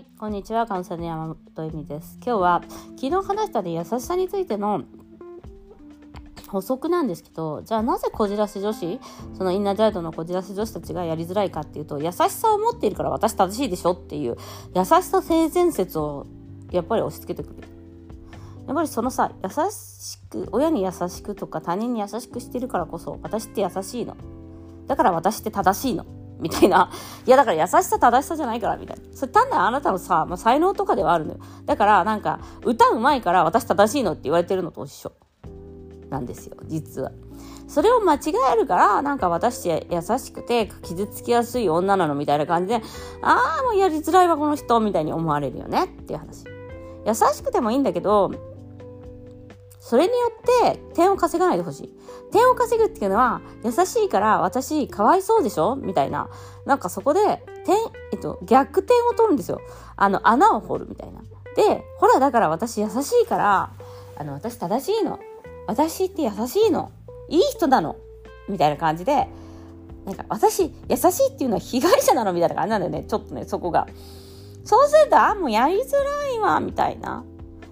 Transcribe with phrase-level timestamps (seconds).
[0.00, 0.66] い、こんにちは。
[0.66, 2.16] カウンセラーの山本恵美です。
[2.24, 2.62] 今日は
[2.96, 4.82] 昨日話したで優しさについての
[6.48, 8.98] 補足なんですけど、じゃあなぜこじらせ女子、
[9.36, 14.36] そのインナーチャイルドのこじらせ女子たちがやりづらいかっていうと、優しさを持っているから私正しいでしょっていう
[14.74, 16.26] 優しさ性善説を
[16.70, 17.68] やっぱり押し付けてくる。
[18.66, 24.16] やっぱりそのさ、優しく、親に優しくとか他人に優しくしてるからこそ、私って優しいの。
[24.86, 26.06] だから私って正しいの。
[26.40, 26.90] みたいな。
[27.26, 29.02] いや、だから優しさ正しさじゃないから、みたいな。
[29.14, 31.40] それ単なるあなたのさ、まあ、才能とかではあるのよ。
[31.66, 35.12] だから、なんか、歌うまいから私正しいのって言われてるのと一緒。
[36.10, 37.12] なんですよ、実は。
[37.68, 39.78] それを間違えるから、なんか私優
[40.18, 42.82] しくて傷つきやすい女なのみたいな感じで、
[43.22, 46.44] ああ、もうやりづらいわ、この人、みたいに思われるよねっていう話。
[47.06, 48.30] 優しくてもいいんだけど、
[49.80, 50.30] それによ
[50.62, 51.98] って点を稼がないでほしい。
[52.30, 55.74] 点を稼ぐっていうのは、優しいから私かわいそうでしょ？
[55.74, 56.28] みたいな。
[56.66, 57.20] なんかそこで、
[57.64, 57.76] 点、
[58.12, 59.60] えっと、逆点を取るんですよ。
[59.96, 61.22] あの、穴を掘るみたいな。
[61.56, 63.70] で、ほら、だから私優しいから、
[64.16, 65.18] あの、私正しいの。
[65.66, 66.92] 私って優しいの。
[67.28, 67.96] いい人なの。
[68.48, 69.28] みたいな感じで、
[70.04, 72.32] なんか私、優しいっていうのは被害者なの？
[72.32, 73.04] みたいな感じなんだよね。
[73.08, 73.86] ちょっとね、そこが。
[74.64, 77.24] そうすると、あ、もうやりづらいわ、みたいな。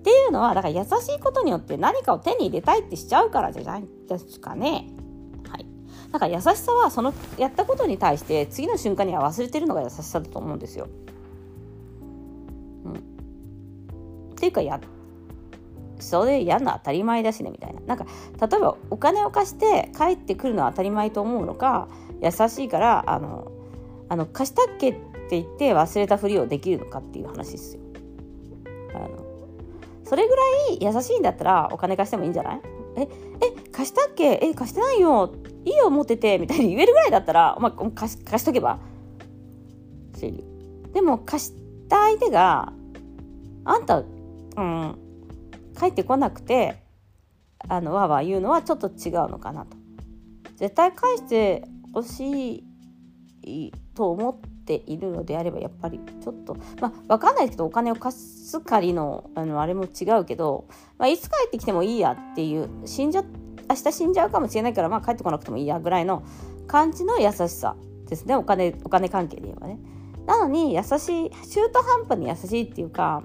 [0.00, 4.86] っていうのは、だから優しいことによって何かを手に入れたいってしちゃうからじゃないですかね。
[5.46, 5.66] はい。
[6.10, 10.88] だから優しさは、そのやったことに対して次の瞬間には忘れてるのが優しさだと思うんですよ。
[12.86, 12.94] うん。
[12.94, 14.80] っていうか、や、
[15.98, 17.80] それやるのは当たり前だしね、みたいな。
[17.82, 18.06] なんか、
[18.40, 21.88] 例えばお金を貸して帰ってくるのは当たり前と思うのか、
[22.22, 23.52] 優しいから、あの、
[24.08, 27.89] あの貸したっけって言って忘れたふりをできるのかっていう話ですよ。
[30.10, 32.60] それぐらい優しいんだったらお金貸してもいいんじゃない？
[32.96, 33.08] え、え、
[33.70, 34.40] 貸したっけ？
[34.42, 35.32] え、貸してないよ。
[35.64, 36.36] いいよ、持ってて。
[36.38, 38.80] みたいに言えるぐらいだったら、お前、貸し貸しとけば。
[40.92, 41.52] でも、貸し
[41.88, 42.72] た相手が、
[43.64, 44.02] あんた、う
[44.60, 44.98] ん、
[45.78, 46.82] 帰ってこなくて、
[47.68, 49.76] あの、わわ言うのはちょっと違うのかなと。
[50.56, 51.62] 絶対返して
[51.94, 52.64] ほし
[53.44, 60.66] いと思ってているのであればやっぱりちょっとまあ分かんないですけどお金を貸す借りのあのあれも違うけど、
[60.96, 63.24] まあ、いつ帰ってきてもいいやっていう死んじゃ
[63.68, 66.22] 明日死んじゃうかもしれないからまあ帰ってこなくてもいいやぐらいの
[66.68, 67.74] 感じの優しさ
[68.08, 69.78] ですねお金お金関係で言えばね。
[70.26, 73.24] なのに優しい中途半端に優しいっていうか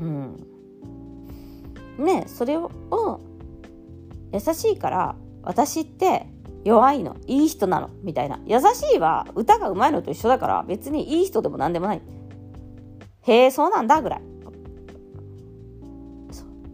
[0.00, 0.46] うん
[1.98, 2.70] ねそれを
[4.32, 6.26] 優しいから私って
[6.66, 8.40] 弱いのいい人なのみたいな。
[8.44, 12.02] 優しいは歌がうまいのと一緒だから別にいい人でも何でもない。
[13.22, 14.22] へえそうなんだぐらい。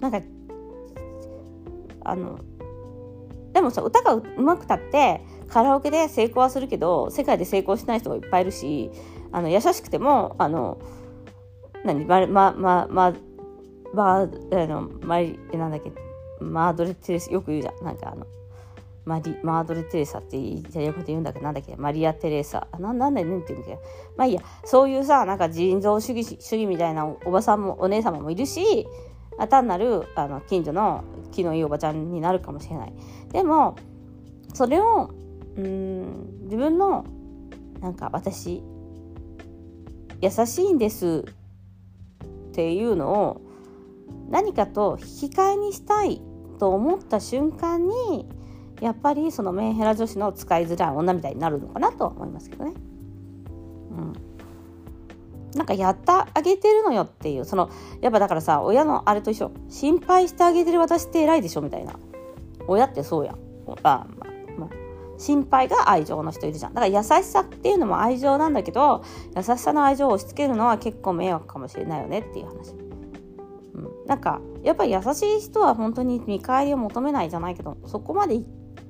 [0.00, 0.20] なんか
[2.04, 2.38] あの
[3.53, 8.91] でもさ歌がうまくたってカラオケで成功はするけど世界で成功しない人がいっぱいいるし
[9.30, 10.80] あの優しくてもあの
[11.84, 13.14] 何まままま
[13.92, 15.92] まあのマリなんだっけ
[16.41, 17.84] マードレ・テレスよく言うじゃん。
[17.84, 18.26] なんかあの
[19.05, 21.41] マリマードレ・テレサってイタリア語で言うんだけ？
[21.41, 21.75] どなんだっけ？
[21.77, 22.69] マリア・テレサ。
[22.79, 23.39] ななんだよね？
[23.39, 23.75] って言うんだけ？
[23.75, 23.83] ど
[24.17, 24.43] まあいいや。
[24.65, 28.87] そういうさなんか人造主義主義みたいなおばさんもお姉様もいるし
[29.49, 32.93] 単なるあの近所の気のいいおばちゃんになるかもしれない。
[33.33, 33.77] でも
[34.55, 35.11] それを
[35.57, 37.05] うん自分の
[37.81, 38.63] なんか私
[40.21, 43.41] 優しいんですっていうのを
[44.29, 46.23] 何かと引き換えにしたい
[46.61, 48.29] と思った瞬間に
[48.82, 52.72] やっぱりそのメンヘラ女子の使いづらい女みたいになるのかなとは思いますけどね。
[53.93, 54.12] うん、
[55.54, 59.53] なんかやってあげてるのよっていうそのやっぱだからさ親のあれと一緒。
[59.69, 61.94] 心配してあげてる私って偉いでしょみたいな。
[62.66, 63.38] 親ってそうやん。
[63.84, 64.04] あ、
[64.59, 64.71] まあ、
[65.16, 66.75] 心配が愛情の人いるじゃん。
[66.75, 69.04] だから優しさっていうのも愛情なんだけど
[69.37, 72.72] 優しさの愛情を押し付けるのは結構迷惑かもしれないよねっていう話。
[73.75, 78.42] うん、なんかやっぱり優しい人は本当に見返りを求めないじゃないけどそこまで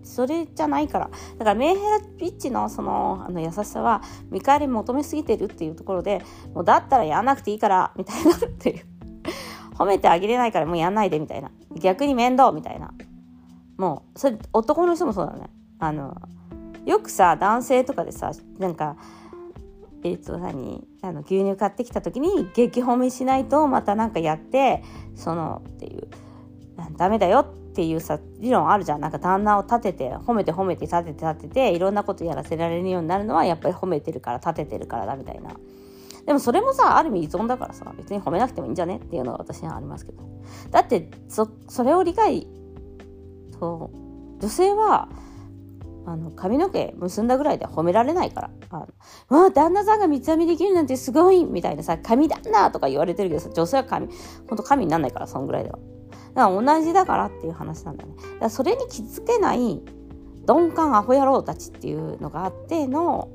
[0.02, 1.10] それじゃないから。
[1.38, 6.22] だからメンヘラピッチのそのあの優しさは見返り求めすぎてるっていうところで
[6.54, 8.84] もうだったらやんなくていいからみたいなっていう。
[9.75, 11.50] 褒めてあげれないからもうやんないでみたいな。
[11.76, 12.93] 逆に面倒みたいな。
[13.78, 15.50] もうそれ男の人もそうだね。
[15.78, 16.16] あの
[16.84, 18.96] よくさ男性とかでさなんか
[20.05, 20.87] えっ、ー、と何？
[21.02, 24.82] あの牛乳買ってきた時に激褒めしないとまたなんかやって
[25.14, 26.08] そのっていう。
[26.96, 35.50] ダメだよってていうさ理論あるじゃんなんか旦那を立てて褒めて褒めて立てて立てていろんなことやらせられるようになるのはやっぱり褒めてるから立ててるからだみたいな
[36.26, 40.22] でもそれもさある意味依存だからさ別に褒めなくてもいいんじゃねっていうのが私にはありますけど
[40.70, 42.46] だってそそれを理解
[43.58, 45.08] そう女性は
[46.04, 48.86] あの髪の毛結んだぐらいで褒められないから「あ
[49.30, 54.08] のわあ旦那さんが三つ編みできるなんてすごい!」みたいなさ「髪旦那!」とか言われてるけどさ女性は髪
[54.48, 55.78] ほんと神になんないからそんぐらいでは。
[56.34, 58.14] だから同じだからっていう話なんだね。
[58.40, 59.81] だそれに気づけない
[60.49, 63.29] 鈍感アホ野郎たちっていうのがあっての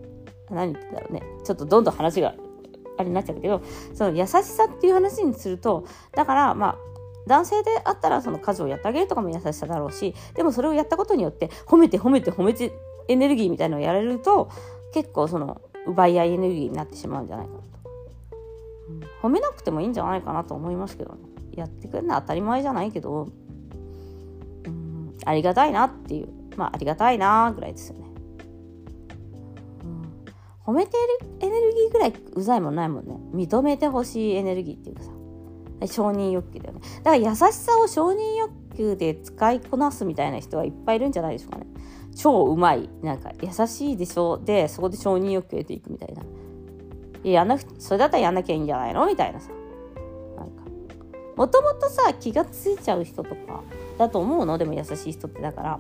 [0.49, 1.23] 何言ってんだろうね。
[1.43, 2.33] ちょっとどんどん話が
[2.97, 3.61] あれになっちゃうけど
[3.93, 5.85] その優しさっていう話にすると
[6.15, 6.77] だからまあ
[7.27, 12.73] 男性であったらその家事をやってあげるとかも優しさだろうしでもそれをやったことによって褒めて褒めて褒めて
[13.07, 14.49] エネルギーみたいのをやれると
[14.93, 17.67] 結構その奪い合いエネルギーになってしまうんじゃないかなと、
[18.89, 21.19] うん、褒めなくてもいいんじゃないかなと思いますけどね。
[21.59, 23.27] やってくるのは当たり前じゃないけど、
[24.65, 28.05] うん、ありがたいなっていうまあありがたいなぐらいですよね、
[29.83, 30.03] うん、
[30.65, 33.15] 褒めてるエネルギーぐらいうざいもんないもんね。
[33.33, 35.11] 認めてほしいエネルギーっていうかさ。
[35.85, 36.81] 承認欲求だよね。
[37.03, 41.67] だから優しさを承認欲求で使いこなすみたいな人はいっぱいいるんじゃないでしょうかね。
[42.15, 42.89] 超うまい。
[43.03, 44.39] なんか優しいでしょ。
[44.39, 46.23] でそこで承認欲求得ていくみたいな。
[47.23, 49.05] いやなそれだったらやんなきゃいいんじゃないの？
[49.05, 49.51] みたいなさ。
[51.37, 53.63] もともとさ気がついちゃう人とか
[53.97, 54.57] だと思うの？
[54.57, 55.79] でも優しい人ってだから。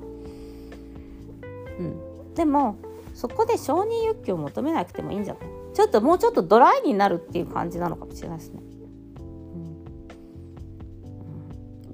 [1.79, 2.33] うん。
[2.35, 2.77] でも
[3.13, 5.43] そこで承認欲求を求めなくてもいいんじゃない？
[5.73, 8.61] ちょっともうちょっとドライになるっていう感じなのかもしれないですね。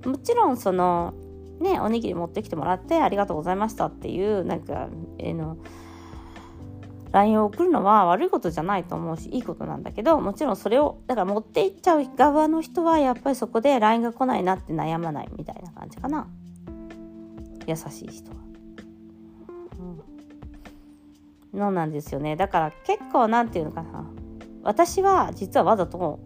[0.05, 0.11] うん。
[0.11, 1.13] もちろんその
[1.61, 5.57] ねおにぎり持ってきてもらってありがとうございましたっていうなんかえー、の
[7.13, 16.27] LINE を送るのは悪いことじゃないと思うしいいことなんだけどもちろんそれをだから持っていっちゃう側の人はやっぱりそこで LINE が来ないなって悩まないみたいな感じかな。
[17.67, 18.37] 優しい人は。
[21.53, 22.35] うん、のなんですよね。
[22.35, 24.05] だから結構何て言うのかな。
[24.63, 26.19] 私は実はわざと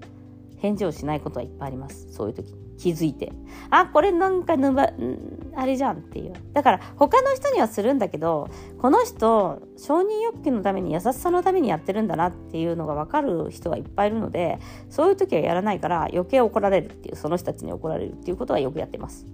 [0.57, 2.11] 返事をしないことはいっぱいあります。
[2.11, 2.55] そういう時。
[2.77, 3.33] 気づいて。
[3.69, 4.91] あこれなんかぬば
[5.59, 6.33] あれじゃんっていう。
[6.53, 14.59] だから他の人にはするんだけどこの人承認欲求のために優しさのためにやってるんだなっていうのが分かる人はいっぱいいるので
[14.91, 19.25] そういう時はやらないから余計怒られるっていうその人たちに怒られるっていうことはよくやってます。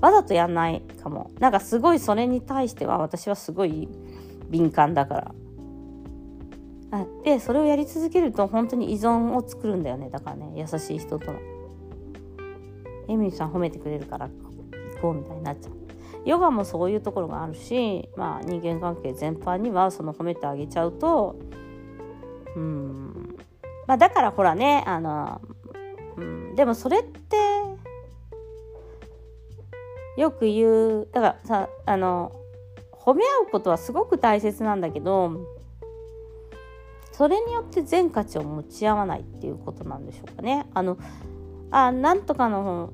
[0.00, 1.32] わざとやんないかも。
[1.40, 3.88] なんかすごいそれに対しては私はすごい
[4.50, 5.34] 敏感だから。
[7.24, 10.10] でそれをやり続けると本当に依存を作るんだよね。
[10.10, 11.40] だからね優しい人との。
[13.08, 14.30] エミさん褒めてくれるから。
[15.02, 15.82] こうみたいになっちゃう。
[16.24, 21.36] ヨガもそういうところがあるし、まあ、人間関係全般にはその褒めてあげちゃうと
[22.54, 23.36] うん
[23.88, 25.40] まあだからほらねあの、
[26.16, 27.36] うん、でもそれって
[30.16, 32.32] よく言うだからさあの
[32.92, 35.40] 褒め合うことはすごく大切なんだけど
[37.10, 40.66] それによって全価値を持ち合わないっていうことなんでしょうかね。
[40.72, 40.96] あの
[41.70, 42.92] あなんとかの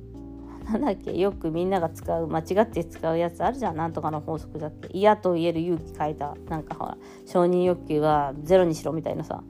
[0.69, 3.77] なんだっけよくみんなが使う間違って使うやつあるじゃん。
[3.77, 4.89] なんとかの法則だっけ。
[4.93, 9.43] 嫌と言える勇気書いたなんかほら承認欲求はゼロにしろみたいなさ。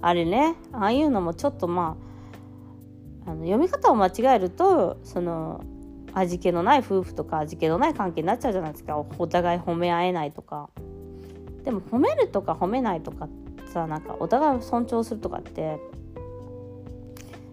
[0.00, 1.96] あれねああいうのもちょっとま
[3.26, 5.64] ああの読み方を間違えるとその
[6.14, 8.96] 味気のない夫婦とか味気のない関係になっちゃうじゃないですか。
[8.96, 10.70] お互い褒め合えないとか。
[11.64, 13.28] でも褒めるとか褒めないとか
[13.66, 15.78] さなんかお互いを尊重するとかって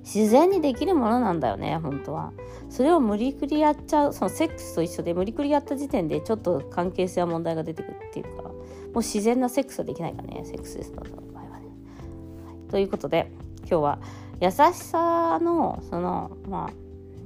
[0.05, 2.31] 自然にできるものなんだよね本当は。
[2.69, 8.51] それを無理くりやっちゃうそのセックスと一緒で無理くりやった時点でちょっと関係性は問題が出てくるっていうかも
[8.95, 11.65] う自然なセックスはできないからねセックスですの場合はね、
[12.47, 13.99] はい、ということで今日は
[14.41, 16.71] 優しさのそのまあ、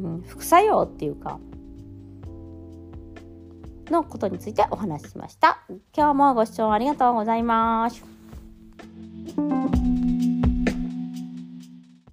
[0.02, 1.40] うん、副作用っていうか
[3.90, 5.62] のことについてお話ししました。
[5.96, 8.19] 今日もご視聴ありがとうございます。